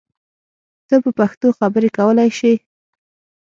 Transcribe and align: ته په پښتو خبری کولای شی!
ته 0.87 0.95
په 1.03 1.09
پښتو 1.19 1.47
خبری 1.59 1.89
کولای 1.97 2.29
شی! 2.37 2.53